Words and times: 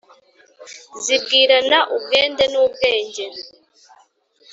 zibwirana 1.03 1.79
ubwende 1.95 2.43
n’ubwenge 2.51 3.25